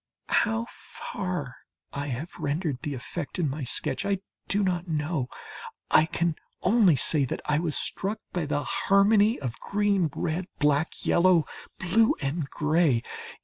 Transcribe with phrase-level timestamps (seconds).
[0.29, 1.57] How far
[1.93, 5.27] I have rendered the effect in my sketch, I do not know.
[5.91, 11.05] I can only say that I was struck by the harmony of green, red, black,
[11.05, 11.45] yellow,
[11.77, 13.03] blue, and gray.